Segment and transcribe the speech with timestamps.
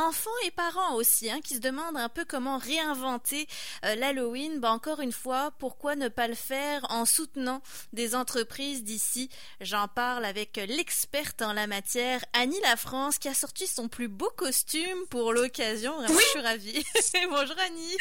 [0.00, 3.46] enfants et parents aussi, hein, qui se demandent un peu comment réinventer
[3.84, 4.58] euh, l'Halloween.
[4.60, 7.62] Bah, encore une fois, pourquoi ne pas le faire en soutenant
[7.92, 9.30] des entreprises d'ici?
[9.60, 14.30] J'en parle avec l'experte en la matière, Annie Lafrance, qui a sorti son plus beau
[14.36, 15.94] costume pour l'occasion.
[15.98, 16.06] Oui.
[16.08, 16.84] Je suis ravie.
[17.30, 17.96] Bonjour Annie.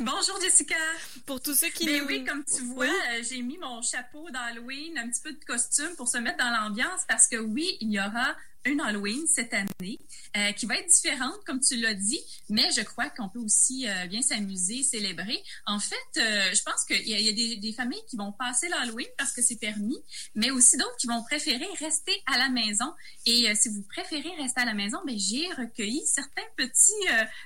[0.00, 0.76] Bonjour Jessica.
[1.24, 2.06] Pour tous ceux qui Mais nous...
[2.06, 5.94] oui, comme tu vois, euh, j'ai mis mon chapeau d'Halloween, un petit peu de costume
[5.96, 8.34] pour se mettre dans l'ambiance parce que oui, il y aura
[8.66, 9.98] une Halloween cette année
[10.36, 13.88] euh, qui va être différente, comme tu l'as dit, mais je crois qu'on peut aussi
[13.88, 15.42] euh, bien s'amuser, célébrer.
[15.66, 19.32] En fait, euh, je pense qu'il y a, des, familles qui vont passer l'Halloween parce
[19.32, 19.98] que c'est permis,
[20.34, 22.92] mais aussi d'autres qui vont préférer rester à la maison.
[23.26, 26.92] Et si vous préférez rester à la maison, ben j'ai recueilli certains petits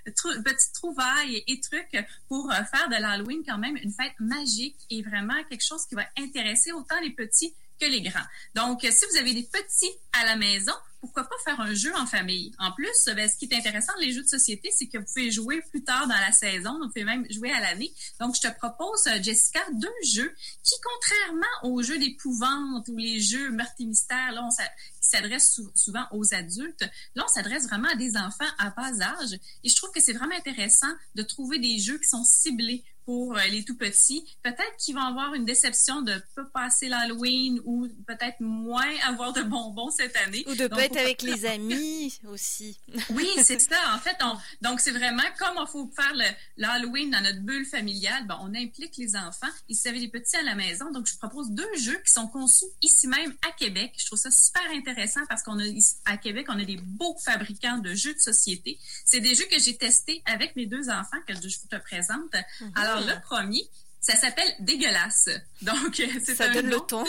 [0.05, 1.97] petites trouvailles et, et, trucs
[2.29, 6.07] pour faire de l'Halloween quand même une fête magique et vraiment quelque chose qui va
[6.17, 7.55] intéresser autant les petits
[7.87, 8.27] les grands.
[8.55, 12.07] Donc, si vous avez des petits à la maison, pourquoi pas faire un jeu en
[12.07, 12.53] famille?
[12.59, 15.31] En plus, ben, ce qui est intéressant les jeux de société, c'est que vous pouvez
[15.31, 17.93] jouer plus tard dans la saison, vous pouvez même jouer à l'année.
[18.21, 23.51] Donc, je te propose, Jessica, deux jeux qui, contrairement aux jeux d'épouvante ou les jeux
[23.51, 28.17] meurtres et on qui s'adressent sou souvent aux adultes, là, on s'adresse vraiment à des
[28.17, 29.39] enfants à bas âge.
[29.65, 33.35] Et je trouve que c'est vraiment intéressant de trouver des jeux qui sont ciblés pour
[33.35, 34.25] les tout petits.
[34.43, 39.43] Peut-être qu'ils vont avoir une déception de pas passer l'Halloween ou peut-être moins avoir de
[39.43, 40.45] bonbons cette année.
[40.47, 42.79] Ou de pas être avec les amis aussi.
[43.11, 43.77] oui, c'est ça.
[43.95, 46.13] En fait, on, donc c'est vraiment comme il faut faire
[46.57, 49.49] l'Halloween dans notre bulle familiale, ben, on implique les enfants.
[49.69, 52.29] Vous avez des petits à la maison, donc je vous propose deux jeux qui sont
[52.29, 53.93] conçus ici même à Québec.
[53.99, 55.65] Je trouve ça super intéressant parce qu'on a
[56.05, 58.79] à Québec, on a des beaux fabricants de jeux de société.
[59.05, 62.33] C'est des jeux que j'ai testés avec mes deux enfants que je vous te présente.
[62.33, 62.81] Mm -hmm.
[62.81, 63.63] Alors, le premier,
[64.01, 65.29] ça s'appelle Dégueulasse.
[65.63, 67.05] Donc, c'est Ça un donne nom le ton.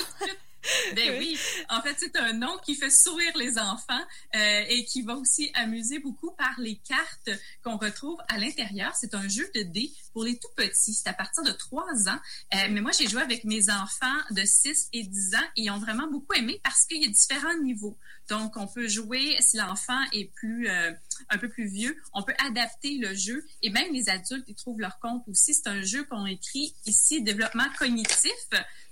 [0.96, 1.38] Ben oui,
[1.70, 4.02] en fait, c'est un nom qui fait sourire les enfants
[4.36, 7.30] euh, et qui va aussi amuser beaucoup par les cartes
[7.64, 8.94] qu'on retrouve à l'intérieur.
[8.96, 10.94] C'est un jeu de dés pour les tout petits.
[10.94, 12.20] C'est à partir de 3 ans.
[12.54, 15.72] Euh, mais moi, j'ai joué avec mes enfants de 6 et 10 ans et ils
[15.72, 17.98] ont vraiment beaucoup aimé parce qu'il y a différents niveaux.
[18.30, 20.92] Donc, on peut jouer, si l'enfant est plus euh,
[21.30, 24.80] un peu plus vieux, on peut adapter le jeu et même les adultes, ils trouvent
[24.80, 25.54] leur compte aussi.
[25.54, 28.32] C'est un jeu qu'on écrit ici, développement cognitif.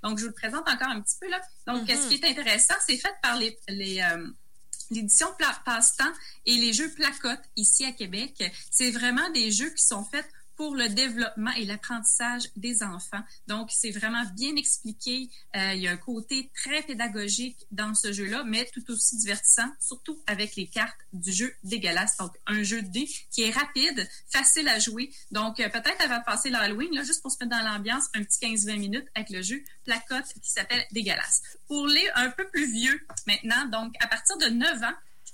[0.04, 1.42] Donc, je vous le présente encore un petit peu là.
[1.70, 2.02] Donc, mm -hmm.
[2.02, 4.28] ce qui est intéressant, c'est fait par les, les euh,
[4.92, 5.28] l'édition
[5.66, 6.14] Passe-temps
[6.46, 8.34] et les jeux Placotte ici à Québec.
[8.72, 10.28] C'est vraiment des jeux qui sont faits
[10.60, 13.22] pour le développement et l'apprentissage des enfants.
[13.48, 15.30] Donc, c'est vraiment bien expliqué.
[15.56, 19.72] Euh, il y a un côté très pédagogique dans ce jeu-là, mais tout aussi divertissant,
[19.80, 22.18] surtout avec les cartes du jeu dégueulasse.
[22.18, 25.14] Donc, un jeu de dés qui est rapide, facile à jouer.
[25.32, 28.24] Donc, euh, peut-être avant de passer l'Halloween, là, juste pour se mettre dans l'ambiance, un
[28.26, 31.42] petit 15-20 minutes avec le jeu Placotte qui s'appelle Dégueulasse.
[31.68, 34.94] Pour les un peu plus vieux maintenant, donc à partir de 9 ans,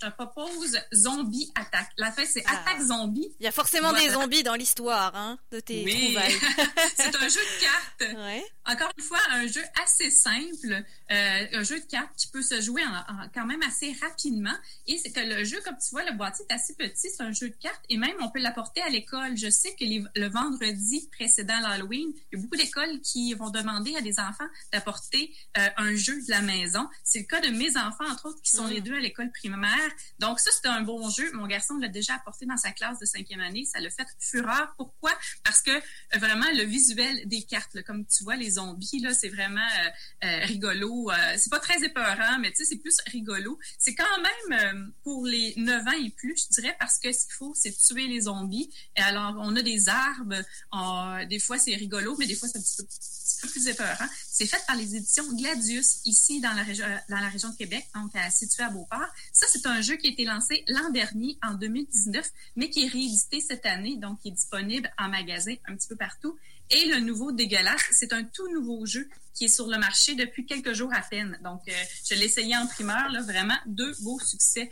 [0.09, 1.91] te propose Zombie Attaque.
[1.97, 2.59] La fin, c'est ah.
[2.59, 3.27] Attaque Zombie.
[3.39, 4.05] Il y a forcément voilà.
[4.05, 6.13] des zombies dans l'histoire hein, de tes oui.
[6.13, 6.39] trouvailles.
[6.95, 8.15] c'est un jeu de cartes.
[8.17, 8.45] Ouais.
[8.65, 12.61] Encore une fois, un jeu assez simple, euh, un jeu de cartes qui peut se
[12.61, 14.55] jouer en, en, quand même assez rapidement.
[14.87, 17.31] Et c'est que le jeu, comme tu vois, le boîtier est assez petit, c'est un
[17.31, 19.37] jeu de cartes et même on peut l'apporter à l'école.
[19.37, 23.49] Je sais que les, le vendredi précédent l'Halloween, il y a beaucoup d'écoles qui vont
[23.49, 26.87] demander à des enfants d'apporter euh, un jeu de la maison.
[27.03, 28.71] C'est le cas de mes enfants, entre autres, qui sont mm.
[28.71, 29.91] les deux à l'école primaire.
[30.19, 31.31] Donc ça, c'est un bon jeu.
[31.33, 33.65] Mon garçon l'a déjà apporté dans sa classe de cinquième année.
[33.65, 34.73] Ça l'a fait fureur.
[34.77, 35.11] Pourquoi?
[35.43, 39.13] Parce que euh, vraiment, le visuel des cartes, là, comme tu vois, les zombies, là,
[39.13, 41.09] c'est vraiment euh, euh, rigolo.
[41.37, 43.59] c'est pas très épeurant, mais tu sais, c'est plus rigolo.
[43.77, 44.03] C'est quand
[44.49, 47.75] même pour les 9 ans et plus, je dirais, parce que ce qu'il faut, c'est
[47.75, 48.71] tuer les zombies.
[48.95, 51.25] Et alors, on a des arbres.
[51.27, 54.07] Des fois, c'est rigolo, mais des fois, c'est un petit peu plus épeurant.
[54.37, 57.87] C'est fait par les éditions Gladius, ici dans la région, dans la région de Québec,
[57.95, 59.07] donc située à Beauport.
[59.31, 62.89] Ça, c'est un jeu qui a été lancé l'an dernier, en 2019, mais qui est
[62.89, 66.37] réédité cette année, donc qui est disponible en magasin un petit peu partout.
[66.69, 70.45] Et le nouveau Dégueulasse, c'est un tout nouveau jeu qui est sur le marché depuis
[70.45, 71.39] quelques jours à peine.
[71.41, 71.71] Donc, euh,
[72.03, 74.69] je l'ai essayé en primeur, vraiment deux beaux succès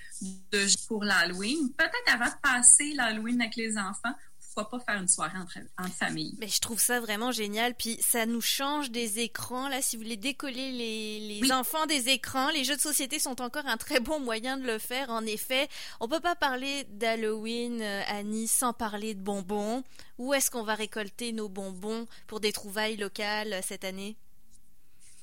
[0.52, 1.72] de jeu pour l'Halloween.
[1.78, 4.14] Peut-être avant de passer l'Halloween avec les enfants,
[4.53, 6.35] pourquoi pas faire une soirée entre, entre famille.
[6.40, 7.76] Mais je trouve ça vraiment génial.
[7.76, 9.67] Puis ça nous change des écrans.
[9.70, 11.52] Là, si vous voulez décoller les, les oui.
[11.52, 14.79] enfants des écrans, les jeux de société sont encore un très bon moyen de le
[14.79, 15.09] faire.
[15.09, 15.67] En effet,
[16.00, 19.84] on peut pas parler d'Halloween, euh, Annie, sans parler de bonbons.
[20.17, 24.16] Où est-ce qu'on va récolter nos bonbons pour des trouvailles locales cette année?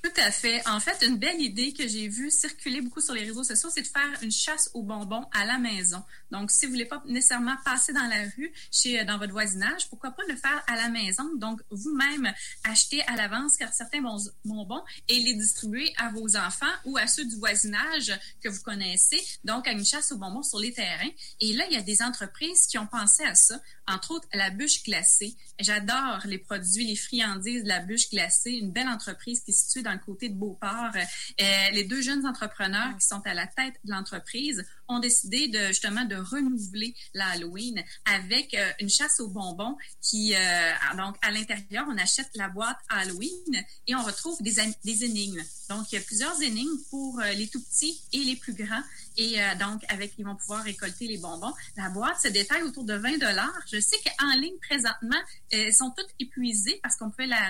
[0.02, 0.66] Tout à fait.
[0.66, 3.82] En fait, une belle idée que j'ai vue circuler beaucoup sur les réseaux sociaux, c'est
[3.82, 6.02] de faire une chasse aux bonbons à la maison.
[6.30, 10.12] Donc, si vous voulez pas nécessairement passer dans la rue, chez dans votre voisinage, pourquoi
[10.12, 11.24] pas le faire à la maison?
[11.36, 12.32] Donc, vous-même,
[12.64, 14.00] acheter à l'avance certains
[14.44, 19.20] bonbons et les distribuer à vos enfants ou à ceux du voisinage que vous connaissez.
[19.44, 21.10] Donc, à une chasse aux bonbons sur les terrains.
[21.40, 23.60] Et là, il y a des entreprises qui ont pensé à ça
[23.90, 25.36] entre autres la bûche glacée.
[25.58, 29.82] J'adore les produits, les friandises de la bûche glacée, une belle entreprise qui est située
[29.82, 30.92] dans le côté de Beauport.
[30.94, 36.04] Euh, les deux jeunes entrepreneurs qui sont à la tête de l'entreprise ont décidé justement
[36.04, 41.96] de renouveler l'Halloween avec euh, une chasse aux bonbons qui euh, donc à l'intérieur on
[41.98, 45.42] achète la boîte Halloween et on retrouve des, des énigmes.
[45.68, 48.82] Donc il y a plusieurs énigmes pour les tout petits et les plus grands
[49.16, 51.52] et donc avec ils vont pouvoir récolter les bonbons.
[51.76, 53.60] La boîte se détaille autour de 20 dollars.
[53.70, 55.16] Je sais qu'en ligne, présentement,
[55.50, 57.40] elles euh, sont toutes épuisées parce qu'on peut la,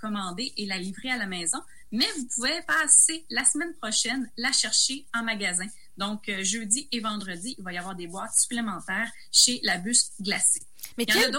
[0.00, 1.58] commander et la livrer à la maison.
[1.90, 5.66] Mais vous pouvez passer la semaine prochaine la chercher en magasin.
[5.96, 10.12] Donc, euh, jeudi et vendredi, il va y avoir des boîtes supplémentaires chez la bus
[10.20, 10.67] glacée.
[10.96, 11.32] Mais quelle,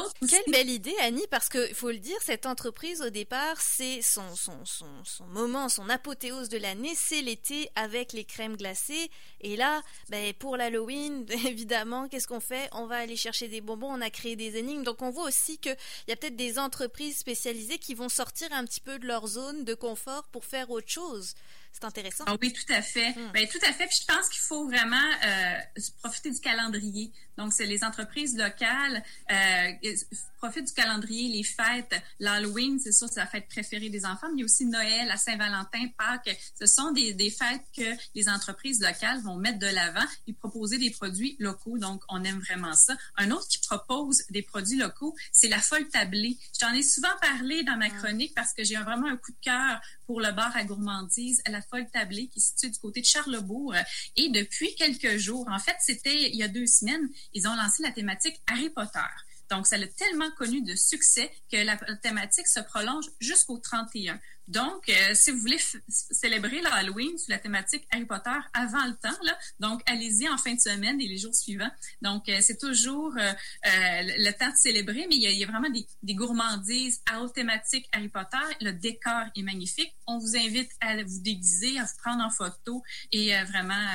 [0.52, 4.66] belle idée, Annie, parce qu'il faut le dire, cette entreprise, au départ, c'est son, son,
[4.66, 9.10] son, son, moment, son apothéose de l'année, c'est l'été avec les crèmes glacées.
[9.42, 12.70] Et là, ben, pour l'Halloween, évidemment, qu'est-ce qu'on fait?
[12.74, 14.84] On va aller chercher des bonbons, on a créé des énigmes.
[14.84, 15.76] Donc on voit aussi qu'il
[16.08, 19.64] y a peut-être des entreprises spécialisées qui vont sortir un petit peu de leur zone
[19.64, 21.36] de confort pour faire autre chose.
[21.72, 22.24] C'est intéressant.
[22.28, 23.12] Ah oui, tout à fait.
[23.12, 23.32] Hmm.
[23.34, 23.88] Ben, tout à fait.
[23.88, 27.12] Puis je pense qu'il faut vraiment euh, profiter du calendrier.
[27.38, 29.02] Donc, c'est les entreprises locales
[29.32, 29.96] euh,
[30.40, 31.96] profitent du calendrier, les fêtes.
[32.20, 35.08] L'Halloween, c'est sûr, c'est la fête préférée des enfants, mais il y a aussi Noël,
[35.08, 36.38] la Saint-Valentin, Pâques.
[36.60, 40.80] Ce sont des, des fêtes que les entreprises locales vont mettre de l'avant et proposer
[40.80, 41.78] des produits locaux.
[41.78, 42.98] Donc, on aime vraiment ça.
[43.16, 46.38] Un autre qui propose des produits locaux, c'est la folle tablée.
[46.54, 47.90] Je t'en ai souvent parlé dans ma ah.
[47.90, 51.62] chronique parce que j'ai vraiment un coup de cœur pour le bar à gourmandise, la
[51.62, 53.76] folle tablée, qui est située du côté de Charlebourg.
[54.18, 57.84] Et depuis quelques jours, en fait, c'était il y a deux semaines, ils ont lancé
[57.84, 59.06] la thématique Harry Potter.
[59.52, 64.20] Donc, ça a tellement connu de succès que la thématique se prolonge jusqu'au 31.
[64.50, 69.16] Donc, euh, si vous voulez célébrer l'Halloween sous la thématique Harry Potter avant le temps,
[69.24, 71.70] là, donc allez-y en fin de semaine et les jours suivants.
[72.02, 73.32] Donc, euh, c'est toujours euh,
[73.64, 77.88] le temps de célébrer, mais il y a, vraiment des, des, gourmandises à haute thématique
[77.92, 78.38] Harry Potter.
[78.60, 79.94] Le décor est magnifique.
[80.08, 82.82] On vous invite à vous déguiser, à vous prendre en photo
[83.12, 83.86] et vraiment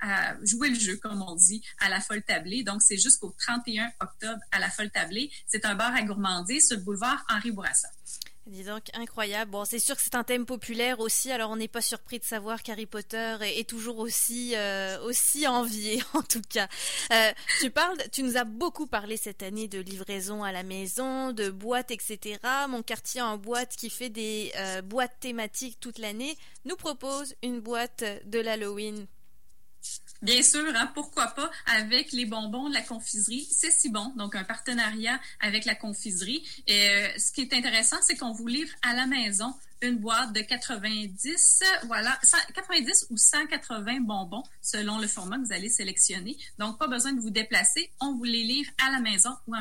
[0.00, 2.64] à jouer le jeu, comme on dit, à la folle tablée.
[2.64, 5.30] Donc, c'est jusqu'au 31 octobre à la folle tablée.
[5.46, 7.88] C'est un bar à gourmandises sur le boulevard Henri Bourassa.
[8.50, 9.52] Dis donc, incroyable.
[9.52, 12.24] Bon, c'est sûr que c'est un thème populaire aussi, alors on n'est pas surpris de
[12.24, 16.66] savoir qu'Harry Potter est, toujours aussi, euh, aussi envié, en tout cas.
[17.12, 17.30] Euh,
[17.60, 21.48] tu parles, tu nous as beaucoup parlé cette année de livraison à la maison, de
[21.48, 22.40] boîtes, etc.
[22.68, 27.60] Mon quartier en boîte qui fait des euh, boîtes thématiques toute l'année nous propose une
[27.60, 29.06] boîte de l'Halloween
[30.22, 33.48] Bien sûr, hein, pourquoi pas avec les bonbons de la confiserie.
[33.50, 36.46] C'est si bon, donc un partenariat avec la confiserie.
[36.66, 40.34] Et euh, ce qui est intéressant, c'est qu'on vous livre à la maison une boîte
[40.34, 42.18] de 90, voilà,
[42.54, 46.36] 90 ou 180 bonbons selon le format que vous allez sélectionner.
[46.58, 47.90] Donc, pas besoin de vous déplacer.
[48.00, 49.54] On vous les livre à la maison ou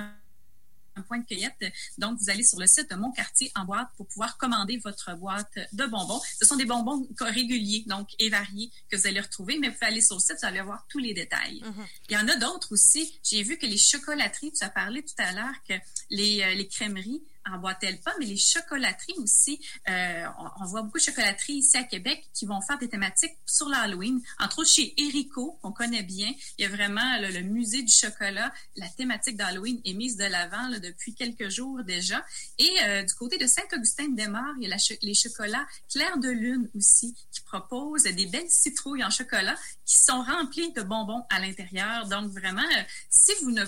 [1.01, 1.56] point de cueillette.
[1.98, 5.16] Donc, vous allez sur le site de Mon Quartier en boîte pour pouvoir commander votre
[5.16, 6.22] boîte de bonbons.
[6.40, 9.88] Ce sont des bonbons réguliers, donc, et variés que vous allez retrouver, mais vous pouvez
[9.88, 11.62] aller sur le site, vous allez voir tous les détails.
[11.62, 11.86] Mm-hmm.
[12.10, 13.19] Il y en a d'autres aussi.
[13.24, 15.74] J'ai vu que les chocolateries, tu as parlé tout à l'heure que
[16.10, 17.22] les, euh, les crèmeries
[17.54, 19.60] emboîtent-elles pas, mais les chocolateries aussi.
[19.90, 20.25] Euh,
[20.60, 24.22] on, voit beaucoup de chocolateries ici à Québec qui vont faire des thématiques sur l'Halloween.
[24.40, 28.51] Entre autres, chez Erico, qu'on connaît bien, il y a vraiment le, musée du chocolat.
[28.75, 32.24] La thématique d'Halloween est mise de l'avant depuis quelques jours déjà.
[32.58, 37.15] Et euh, du côté de Saint-Augustin-de-Desmaures, il y a les chocolats Clair de Lune aussi,
[37.32, 42.08] qui proposent des belles citrouilles en chocolat qui sont remplies de bonbons à l'intérieur.
[42.08, 43.65] Donc vraiment, euh, si vous ne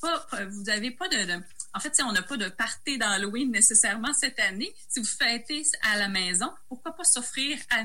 [0.00, 1.42] pas, vous n'avez pas de
[1.74, 5.62] en fait, si on n'a pas de party d'Halloween nécessairement cette année, si vous fêtez
[5.92, 7.82] à la maison, pourquoi pas s'offrir à,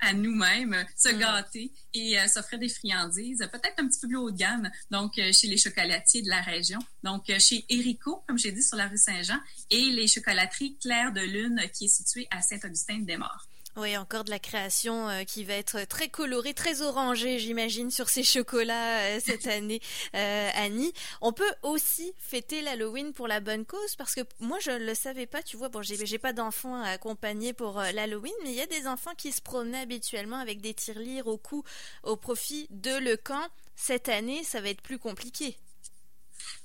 [0.00, 1.18] à nous-mêmes, se mm.
[1.18, 5.18] gâter et euh, s'offrir des friandises, peut-être un petit peu plus haut de gamme, donc
[5.18, 6.80] euh, chez les chocolatiers de la région.
[7.04, 9.38] Donc, euh, chez Erico, comme j'ai dit, sur la rue Saint-Jean,
[9.70, 13.46] et les chocolateries Claire de Lune, qui est située à Saint-Augustin-des-Morts.
[13.80, 18.10] Oui, encore de la création euh, qui va être très colorée, très orangée, j'imagine, sur
[18.10, 19.80] ces chocolats euh, cette année,
[20.14, 20.92] euh, Annie.
[21.22, 24.94] On peut aussi fêter l'Halloween pour la bonne cause, parce que moi, je ne le
[24.94, 28.60] savais pas, tu vois, bon, j'ai pas d'enfants à accompagner pour l'Halloween, mais il y
[28.60, 31.64] a des enfants qui se promenaient habituellement avec des tirelires au cou
[32.02, 33.48] au profit de le camp.
[33.76, 35.56] Cette année, ça va être plus compliqué.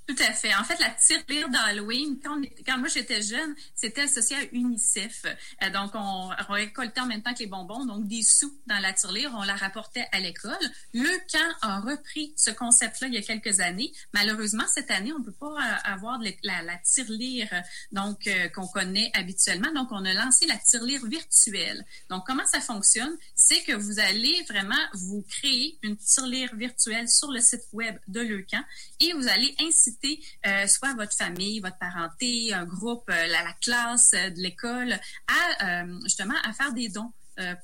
[0.07, 0.53] Tout à fait.
[0.53, 5.25] En fait, la tirelire d'Halloween, quand, moi j'étais jeune, c'était associé à UNICEF.
[5.63, 8.93] Euh, donc, on, récoltait en même temps que les bonbons, donc des sous dans la
[8.93, 10.53] tirelire, on la rapportait à l'école.
[10.93, 13.91] Le camp a repris ce concept-là il y a quelques années.
[14.13, 17.49] Malheureusement, cette année, on ne peut pas euh, avoir la, la, tirelire
[17.91, 19.71] donc euh, qu'on connaît habituellement.
[19.73, 21.83] Donc, on a lancé la tirelire virtuelle.
[22.11, 23.17] Donc, comment ça fonctionne?
[23.33, 28.21] C'est que vous allez vraiment vous créer une tirelire virtuelle sur le site web de
[28.21, 28.61] Leucan
[28.99, 29.94] et vous allez inciter
[30.45, 34.93] euh, soit votre famille, votre parenté, un groupe, euh, la, la, classe euh, de l'école,
[35.27, 37.11] à justement à faire des dons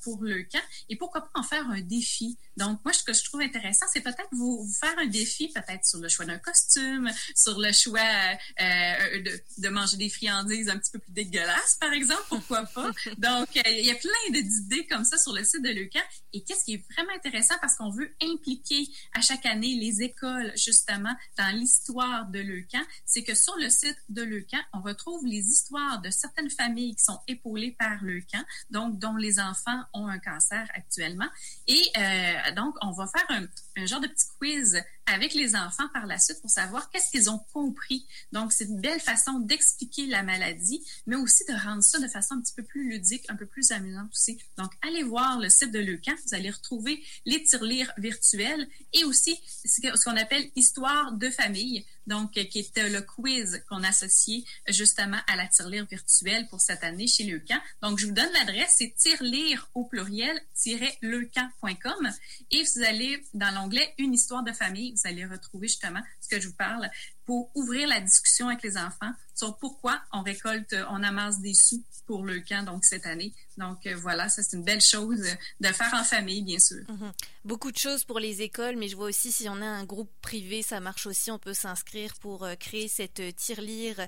[0.02, 2.36] pour le camp et pourquoi pas en faire un défi?
[2.56, 6.00] Donc, moi, ce que je trouve intéressant, c'est peut-être vous, faire un défi, peut-être sur
[6.00, 10.90] le choix d'un costume, sur le choix euh, de, de, manger des friandises un petit
[10.90, 12.90] peu plus dégueulasses, par exemple, pourquoi pas?
[13.18, 16.00] Donc, euh, il y a plein d'idées comme ça sur le site de Leucan.
[16.34, 20.52] Et qu'est-ce qui est vraiment intéressant parce qu'on veut impliquer à chaque année les écoles,
[20.56, 25.48] justement, dans l'histoire de Leucan, c'est que sur le site de Leucan, on retrouve les
[25.48, 29.61] histoires de certaines familles qui sont épaulées par Leucan, donc dont les enfants
[29.92, 31.28] ont un cancer actuellement.
[31.66, 35.88] Et euh, donc, on va faire un, un, genre de petit quiz avec les enfants
[35.92, 38.06] par la suite pour savoir qu'est-ce qu'ils ont compris.
[38.32, 42.34] Donc, c'est une belle façon d'expliquer la maladie, mais aussi de rendre ça de façon
[42.34, 44.38] un petit peu plus ludique, un peu plus amusante aussi.
[44.58, 49.38] Donc, allez voir le site de Leucan, vous allez retrouver les tirelires virtuels et aussi
[49.64, 55.36] ce qu'on appelle histoire de famille donc qui était le quiz qu'on associait justement à
[55.36, 57.58] la tirelire virtuelle pour cette année chez Leucan.
[57.82, 62.10] Donc, je vous donne l'adresse, c'est tirelire au pluriel-leucan.com
[62.50, 66.40] et vous allez dans l'onglet Une histoire de famille, vous allez retrouver justement ce que
[66.40, 66.88] je vous parle
[67.24, 71.82] pour ouvrir la discussion avec les enfants sur pourquoi on récolte, on amasse des sous
[72.06, 73.32] pour le camp donc cette année.
[73.58, 75.24] Donc euh, voilà, ça c'est une belle chose
[75.60, 76.82] de faire en famille, bien sûr.
[76.88, 77.12] Mhm.
[77.44, 80.10] Beaucoup de choses pour les écoles, mais je vois aussi si on a un groupe
[80.20, 81.30] privé, ça marche aussi.
[81.30, 84.06] On peut s'inscrire pour euh, créer cette euh, tirelire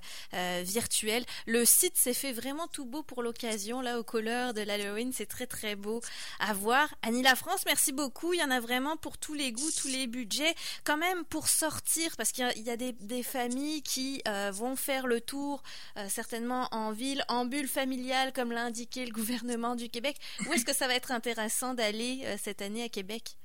[0.62, 1.24] virtuelle.
[1.46, 5.26] Le site s'est fait vraiment tout beau pour l'occasion, là aux couleurs de l'Halloween, c'est
[5.26, 6.00] très très beau
[6.40, 6.92] à voir.
[7.02, 8.32] Annie La France, merci beaucoup.
[8.32, 10.54] Il y en a vraiment pour tous les goûts, tous les budgets.
[10.84, 14.22] Quand même pour sortir, parce qu'il y, a des, des familles qui
[14.52, 15.62] vont faire le tour,
[16.08, 20.16] certainement en ville, en bulle familiale, comme l'a indiqué le gouvernement du Québec.
[20.46, 23.36] Où est-ce que ça va être intéressant d'aller euh, cette année à Québec?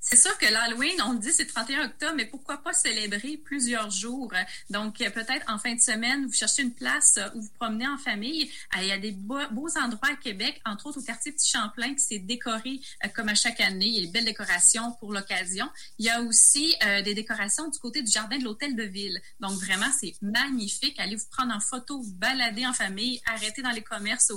[0.00, 4.32] C'est sûr que l'Halloween, on dit c'est 31 octobre, mais pourquoi pas célébrer plusieurs jours?
[4.70, 8.48] Donc, peut-être en fin de semaine, vous cherchez une place où vous promenez en famille.
[8.70, 11.92] Ah, il y a des beaux, endroits à Québec, entre autres au quartier Petit Champlain,
[11.94, 13.86] qui s'est décoré euh, comme à chaque année.
[13.86, 15.68] Il y a des belles décorations pour l'occasion.
[15.98, 19.20] Il y a aussi euh, des décorations du côté du jardin de l'hôtel de ville.
[19.40, 20.94] Donc, vraiment, c'est magnifique.
[21.00, 24.30] Allez vous prendre en photo, vous balader en famille, arrêter dans les commerces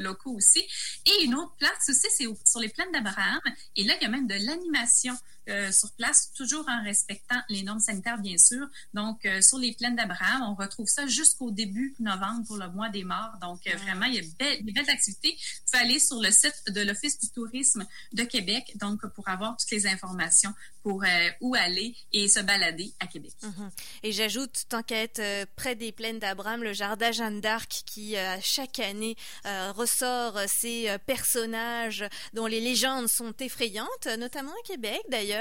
[0.00, 0.64] locaux aussi.
[1.06, 3.40] Et une autre place aussi, c'est sur les plaines d'Abraham.
[3.76, 7.40] Et là, il y a même de l'animation know, euh, sur place, toujours en respectant
[7.48, 8.64] les normes sanitaires, bien sûr.
[8.94, 12.90] Donc, euh, sur les plaines d'Abraham, on retrouve ça jusqu'au début novembre pour le mois
[12.90, 13.32] des morts.
[13.40, 15.32] Donc, euh, vraiment, il y a des belles activités.
[15.32, 19.56] Vous pouvez aller sur le site de l'Office du tourisme de Québec, donc pour avoir
[19.56, 21.04] toutes les informations pour
[21.40, 23.30] où aller et se balader à Québec.
[23.42, 23.70] Mhm.
[24.02, 28.80] Et j'ajoute, tant qu'à être près des plaines d'Abraham, le jardin Jeanne d'Arc qui, chaque
[28.80, 35.31] année, ressort ces personnages dont les légendes sont effrayantes, notamment à Québec d'ailleurs.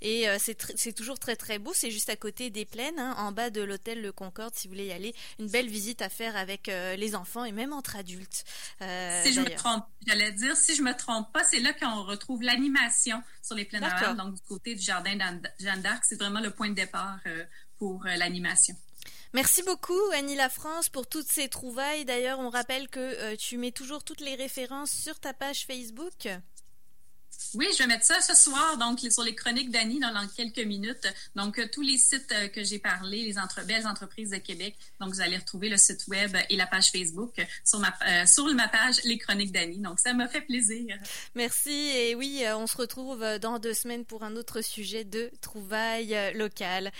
[0.00, 1.72] Et euh, c'est toujours très très beau.
[1.74, 4.74] C'est juste à côté des plaines, hein, en bas de l'hôtel Le Concorde, si vous
[4.74, 5.14] voulez y aller.
[5.38, 8.44] Une belle visite à faire avec euh, les enfants et même entre adultes.
[8.82, 12.04] Euh, si je me trompe, j'allais dire, si je me trompe pas, c'est là qu'on
[12.04, 15.16] retrouve l'animation sur les plaines d'Abraham, donc du côté du jardin
[15.58, 16.04] Jeanne d'Arc.
[16.04, 17.18] C'est vraiment le point de départ
[17.78, 18.74] pour l'animation.
[19.34, 22.04] Merci beaucoup Annie La France pour toutes ces trouvailles.
[22.04, 26.28] D'ailleurs, on rappelle que tu mets toujours toutes les références sur ta page Facebook.
[27.54, 31.06] Oui, je vais mettre ça ce soir, donc sur les chroniques d'Annie dans, quelques minutes.
[31.36, 34.76] Donc, euh, tous les sites euh, que j'ai parlé, les belles entreprises de Québec.
[35.00, 38.44] Donc, vous allez retrouver le site web et la page Facebook sur ma, euh, sur
[38.54, 39.78] ma page Les chroniques d'Annie.
[39.78, 40.96] Donc, ça m'a fait plaisir.
[41.34, 41.70] Merci.
[41.70, 46.92] Et oui, on se retrouve dans deux semaines pour un autre sujet de trouvailles locales.